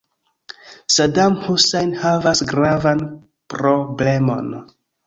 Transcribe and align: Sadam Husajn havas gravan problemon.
Sadam 0.95 1.37
Husajn 1.43 1.93
havas 2.07 2.43
gravan 2.55 3.07
problemon. 3.57 4.55